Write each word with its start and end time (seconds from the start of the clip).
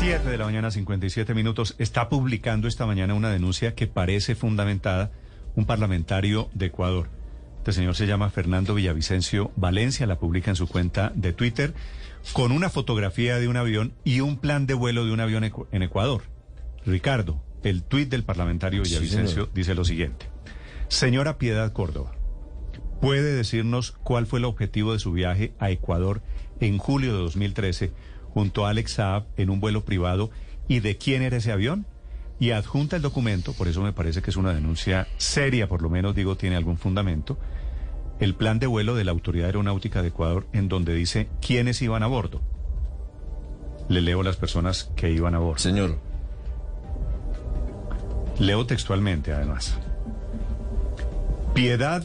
7 0.00 0.30
de 0.30 0.38
la 0.38 0.46
mañana, 0.46 0.70
57 0.70 1.34
minutos. 1.34 1.74
Está 1.76 2.08
publicando 2.08 2.68
esta 2.68 2.86
mañana 2.86 3.12
una 3.12 3.28
denuncia 3.28 3.74
que 3.74 3.86
parece 3.86 4.34
fundamentada 4.34 5.12
un 5.56 5.66
parlamentario 5.66 6.48
de 6.54 6.66
Ecuador. 6.66 7.10
Este 7.58 7.72
señor 7.72 7.94
se 7.94 8.06
llama 8.06 8.30
Fernando 8.30 8.74
Villavicencio 8.74 9.52
Valencia, 9.56 10.06
la 10.06 10.18
publica 10.18 10.50
en 10.50 10.56
su 10.56 10.68
cuenta 10.68 11.12
de 11.14 11.34
Twitter, 11.34 11.74
con 12.32 12.50
una 12.50 12.70
fotografía 12.70 13.38
de 13.38 13.46
un 13.46 13.58
avión 13.58 13.92
y 14.02 14.20
un 14.20 14.38
plan 14.38 14.66
de 14.66 14.72
vuelo 14.72 15.04
de 15.04 15.12
un 15.12 15.20
avión 15.20 15.44
en 15.44 15.82
Ecuador. 15.82 16.22
Ricardo, 16.86 17.42
el 17.62 17.82
tuit 17.82 18.08
del 18.08 18.24
parlamentario 18.24 18.82
Villavicencio 18.82 19.50
dice 19.52 19.74
lo 19.74 19.84
siguiente. 19.84 20.30
Señora 20.88 21.36
Piedad 21.36 21.74
Córdoba, 21.74 22.12
¿puede 23.02 23.34
decirnos 23.34 23.92
cuál 24.02 24.26
fue 24.26 24.38
el 24.38 24.46
objetivo 24.46 24.94
de 24.94 24.98
su 24.98 25.12
viaje 25.12 25.52
a 25.58 25.70
Ecuador 25.70 26.22
en 26.58 26.78
julio 26.78 27.12
de 27.12 27.18
2013 27.18 27.92
junto 28.32 28.66
a 28.66 28.70
Alex 28.70 28.92
Saab 28.92 29.26
en 29.36 29.50
un 29.50 29.60
vuelo 29.60 29.84
privado 29.84 30.30
y 30.68 30.80
de 30.80 30.96
quién 30.96 31.22
era 31.22 31.36
ese 31.36 31.52
avión? 31.52 31.86
Y 32.38 32.52
adjunta 32.52 32.96
el 32.96 33.02
documento, 33.02 33.52
por 33.52 33.68
eso 33.68 33.82
me 33.82 33.92
parece 33.92 34.22
que 34.22 34.30
es 34.30 34.36
una 34.36 34.54
denuncia 34.54 35.06
seria, 35.18 35.68
por 35.68 35.82
lo 35.82 35.90
menos 35.90 36.14
digo 36.14 36.36
tiene 36.36 36.56
algún 36.56 36.78
fundamento, 36.78 37.38
el 38.18 38.34
plan 38.34 38.58
de 38.58 38.66
vuelo 38.66 38.94
de 38.94 39.04
la 39.04 39.10
Autoridad 39.12 39.46
Aeronáutica 39.46 40.02
de 40.02 40.08
Ecuador 40.08 40.46
en 40.52 40.68
donde 40.68 40.94
dice 40.94 41.28
quiénes 41.40 41.82
iban 41.82 42.02
a 42.02 42.06
bordo. 42.06 42.40
Le 43.88 44.00
leo 44.00 44.22
las 44.22 44.36
personas 44.36 44.90
que 44.94 45.10
iban 45.10 45.34
a 45.34 45.38
bordo. 45.38 45.58
Señor. 45.58 45.98
Leo 48.38 48.64
textualmente, 48.64 49.32
además. 49.32 49.78
Piedad 51.54 52.04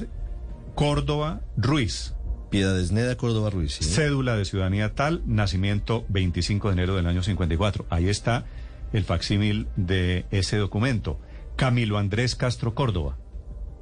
Córdoba 0.73 1.41
Ruiz. 1.55 2.15
Piedad 2.55 2.79
Esneda 2.79 3.17
Córdoba 3.17 3.49
Ruiz. 3.49 3.77
Cédula 3.81 4.37
de 4.37 4.45
ciudadanía 4.45 4.95
tal, 4.95 5.21
nacimiento 5.25 6.05
25 6.07 6.69
de 6.69 6.73
enero 6.73 6.95
del 6.95 7.05
año 7.05 7.21
54. 7.21 7.85
Ahí 7.89 8.07
está 8.07 8.45
el 8.93 9.03
facsímil 9.03 9.67
de 9.75 10.25
ese 10.31 10.55
documento. 10.55 11.19
Camilo 11.57 11.97
Andrés 11.97 12.33
Castro 12.37 12.73
Córdoba. 12.73 13.17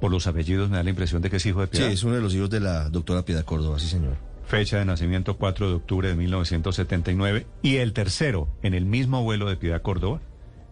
Por 0.00 0.10
los 0.10 0.26
apellidos 0.26 0.70
me 0.70 0.76
da 0.78 0.82
la 0.82 0.90
impresión 0.90 1.22
de 1.22 1.30
que 1.30 1.36
es 1.36 1.46
hijo 1.46 1.60
de 1.60 1.68
Piedad. 1.68 1.86
Sí, 1.86 1.92
es 1.92 2.02
uno 2.02 2.16
de 2.16 2.20
los 2.20 2.34
hijos 2.34 2.50
de 2.50 2.58
la 2.58 2.88
doctora 2.88 3.24
Piedad 3.24 3.44
Córdoba, 3.44 3.78
sí 3.78 3.86
señor. 3.86 4.16
Fecha 4.44 4.78
de 4.78 4.84
nacimiento 4.84 5.36
4 5.36 5.68
de 5.68 5.74
octubre 5.74 6.08
de 6.08 6.16
1979. 6.16 7.46
Y 7.62 7.76
el 7.76 7.92
tercero, 7.92 8.48
en 8.64 8.74
el 8.74 8.86
mismo 8.86 9.22
vuelo 9.22 9.48
de 9.48 9.56
Piedad 9.56 9.82
Córdoba, 9.82 10.20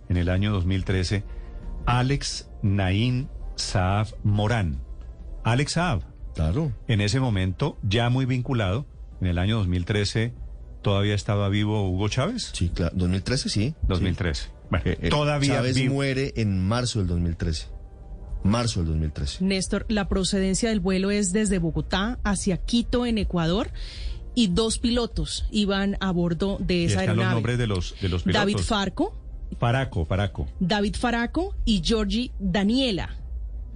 en 0.09 0.17
el 0.17 0.29
año 0.29 0.51
2013, 0.51 1.23
Alex 1.87 2.51
Naín 2.63 3.29
Saab 3.55 4.09
Morán. 4.25 4.81
Alex 5.45 5.75
Saab. 5.75 6.12
Claro. 6.35 6.73
En 6.89 7.01
ese 7.01 7.21
momento, 7.21 7.79
ya 7.83 8.09
muy 8.11 8.25
vinculado, 8.27 8.87
en 9.21 9.27
el 9.29 9.39
año 9.39 9.59
2013, 9.59 10.33
¿todavía 10.83 11.15
estaba 11.15 11.49
vivo 11.49 11.89
Hugo 11.89 12.09
Chávez? 12.09 12.51
Sí, 12.53 12.71
claro. 12.71 12.93
2013 12.97 13.49
sí. 13.49 13.75
2013. 13.89 14.45
Sí. 14.45 14.49
Bueno, 14.71 14.85
Eh, 14.91 14.99
eh, 15.03 15.09
todavía 15.11 15.57
Chávez 15.57 15.77
vivo. 15.77 15.95
muere 15.95 16.33
en 16.37 16.67
marzo 16.67 16.99
del 17.01 17.09
2013. 17.09 17.67
Marzo 18.45 18.81
del 18.81 18.89
2013. 18.89 19.45
Néstor, 19.45 19.87
la 19.89 20.09
procedencia 20.09 20.71
del 20.71 20.81
vuelo 20.81 21.11
es 21.11 21.33
desde 21.33 21.59
Bogotá 21.59 22.19
hacia 22.25 22.57
Quito, 22.57 23.07
en 23.07 23.19
Ecuador, 23.19 23.71
y 24.35 24.49
dos 24.49 24.79
pilotos 24.79 25.47
iban 25.53 25.97
a 26.01 26.11
bordo 26.11 26.57
de 26.59 26.75
Y 26.77 26.85
esa 26.87 27.01
están 27.03 27.17
los 27.17 27.25
aeronave. 27.27 27.35
nombres 27.35 27.59
de 27.59 27.67
los, 27.67 27.95
de 28.01 28.09
los 28.09 28.23
pilotos. 28.23 28.41
David 28.41 28.57
Farco, 28.59 29.15
Faraco, 29.61 30.05
Faraco. 30.07 30.49
David 30.59 30.97
Faraco 30.97 31.55
y 31.67 31.83
Georgie 31.85 32.33
Daniela. 32.41 33.17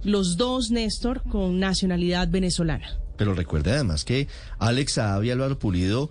Los 0.03 0.37
dos, 0.37 0.71
Néstor, 0.71 1.23
con 1.23 1.59
nacionalidad 1.59 2.29
venezolana. 2.29 2.99
Pero 3.17 3.33
recuerde 3.33 3.71
además 3.71 4.05
que 4.05 4.27
Alex 4.59 4.93
Saab 4.93 5.23
y 5.23 5.31
Álvaro 5.31 5.57
Pulido 5.57 6.09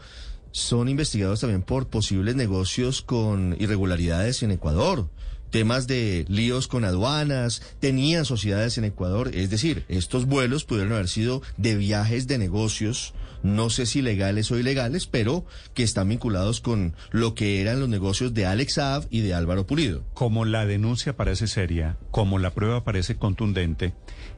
son 0.50 0.88
investigados 0.88 1.40
también 1.40 1.62
por 1.62 1.88
posibles 1.88 2.34
negocios 2.34 3.02
con 3.02 3.54
irregularidades 3.58 4.42
en 4.42 4.50
Ecuador. 4.50 5.08
Temas 5.50 5.86
de 5.86 6.24
líos 6.28 6.68
con 6.68 6.84
aduanas, 6.84 7.62
tenían 7.80 8.24
sociedades 8.24 8.78
en 8.78 8.84
Ecuador, 8.84 9.30
es 9.34 9.50
decir, 9.50 9.84
estos 9.88 10.26
vuelos 10.26 10.64
pudieron 10.64 10.92
haber 10.92 11.08
sido 11.08 11.42
de 11.56 11.76
viajes 11.76 12.26
de 12.26 12.38
negocios, 12.38 13.14
no 13.42 13.70
sé 13.70 13.86
si 13.86 14.02
legales 14.02 14.50
o 14.50 14.58
ilegales, 14.58 15.06
pero 15.06 15.44
que 15.74 15.82
están 15.82 16.08
vinculados 16.08 16.60
con 16.60 16.94
lo 17.10 17.34
que 17.34 17.60
eran 17.60 17.80
los 17.80 17.88
negocios 17.88 18.34
de 18.34 18.46
Alex 18.46 18.74
Saab 18.74 19.06
y 19.10 19.20
de 19.20 19.34
Álvaro 19.34 19.66
Pulido. 19.66 20.04
Como 20.14 20.44
la 20.44 20.66
denuncia 20.66 21.16
parece 21.16 21.46
seria, 21.46 21.96
como 22.10 22.38
la 22.38 22.50
prueba 22.50 22.84
parece 22.84 23.16
contundente, 23.16 23.94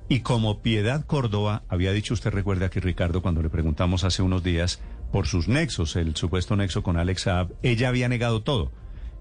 y 0.09 0.21
como 0.21 0.63
Piedad 0.63 1.05
Córdoba 1.05 1.65
había 1.69 1.93
dicho, 1.93 2.15
usted 2.15 2.31
recuerda 2.31 2.67
aquí, 2.67 2.81
Ricardo, 2.81 3.23
cuando 3.23 3.43
le 3.43 3.51
preguntamos 3.51 4.05
hace 4.05 4.23
unos 4.23 4.43
días 4.43 4.81
por 5.13 5.27
sus 5.27 5.49
nexos, 5.49 5.97
el 5.97 6.17
supuesto 6.17 6.57
nexo 6.57 6.83
con 6.83 6.97
Alex 6.97 7.23
Saab, 7.23 7.53
ella 7.63 7.89
había 7.89 8.09
negado 8.09 8.43
todo, 8.43 8.73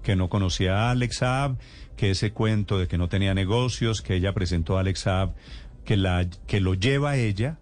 que 0.02 0.16
no 0.16 0.28
conocía 0.28 0.76
a 0.76 0.90
Alex 0.90 1.18
Saab, 1.18 1.56
que 1.96 2.10
ese 2.10 2.32
cuento 2.32 2.78
de 2.78 2.88
que 2.88 2.98
no 2.98 3.08
tenía 3.08 3.34
negocios, 3.34 4.02
que 4.02 4.14
ella 4.14 4.32
presentó 4.32 4.76
a 4.76 4.80
Alex 4.80 5.00
Saab, 5.00 5.34
que, 5.84 5.96
la, 5.96 6.26
que 6.46 6.60
lo 6.60 6.74
lleva 6.74 7.10
a 7.10 7.16
ella 7.16 7.58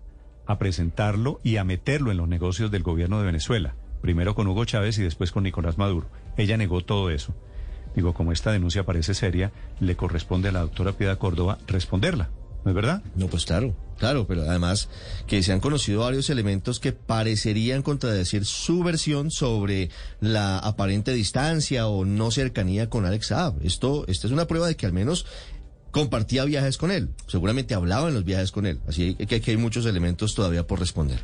a 0.46 0.58
presentarlo 0.58 1.40
y 1.42 1.56
a 1.56 1.64
meterlo 1.64 2.10
en 2.10 2.18
los 2.18 2.28
negocios 2.28 2.70
del 2.70 2.82
gobierno 2.82 3.18
de 3.18 3.26
Venezuela, 3.26 3.74
primero 4.00 4.34
con 4.34 4.46
Hugo 4.46 4.64
Chávez 4.64 4.98
y 4.98 5.02
después 5.02 5.32
con 5.32 5.42
Nicolás 5.42 5.78
Maduro. 5.78 6.08
Ella 6.36 6.56
negó 6.56 6.84
todo 6.84 7.10
eso. 7.10 7.34
Digo, 7.94 8.14
como 8.14 8.30
esta 8.30 8.52
denuncia 8.52 8.84
parece 8.84 9.14
seria, 9.14 9.52
le 9.80 9.96
corresponde 9.96 10.50
a 10.50 10.52
la 10.52 10.60
doctora 10.60 10.92
Piedad 10.92 11.18
Córdoba 11.18 11.58
responderla, 11.66 12.28
¿no 12.66 12.72
es 12.72 12.74
verdad? 12.74 13.00
No, 13.14 13.28
pues 13.28 13.44
claro, 13.44 13.76
claro, 13.96 14.26
pero 14.26 14.42
además 14.42 14.88
que 15.28 15.40
se 15.44 15.52
han 15.52 15.60
conocido 15.60 16.00
varios 16.00 16.30
elementos 16.30 16.80
que 16.80 16.90
parecerían 16.90 17.82
contradecir 17.82 18.44
su 18.44 18.82
versión 18.82 19.30
sobre 19.30 19.88
la 20.18 20.58
aparente 20.58 21.12
distancia 21.12 21.86
o 21.86 22.04
no 22.04 22.32
cercanía 22.32 22.90
con 22.90 23.06
Alex 23.06 23.28
Saab. 23.28 23.54
Esto, 23.62 24.04
esta 24.08 24.26
es 24.26 24.32
una 24.32 24.48
prueba 24.48 24.66
de 24.66 24.74
que 24.74 24.84
al 24.84 24.92
menos 24.92 25.26
compartía 25.92 26.44
viajes 26.44 26.76
con 26.76 26.90
él. 26.90 27.10
Seguramente 27.28 27.74
hablaba 27.74 28.08
en 28.08 28.14
los 28.14 28.24
viajes 28.24 28.50
con 28.50 28.66
él. 28.66 28.80
Así 28.88 29.14
que 29.14 29.36
aquí 29.36 29.52
hay 29.52 29.56
muchos 29.58 29.86
elementos 29.86 30.34
todavía 30.34 30.66
por 30.66 30.80
responder. 30.80 31.20